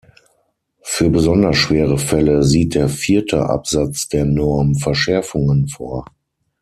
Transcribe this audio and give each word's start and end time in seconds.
Für 0.81 1.11
besonders 1.11 1.57
schwere 1.57 1.99
Fälle 1.99 2.41
sieht 2.43 2.73
der 2.73 2.89
vierte 2.89 3.47
Absatz 3.47 4.07
der 4.07 4.25
Norm 4.25 4.73
Verschärfungen 4.73 5.67
vor. 5.67 6.05